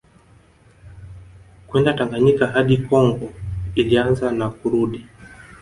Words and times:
kwenda 1.67 1.93
Tanganyika 1.93 2.47
hadi 2.47 2.77
Kongo 2.77 3.33
ilianza 3.75 4.31
na 4.31 4.49
kurudi 4.49 5.05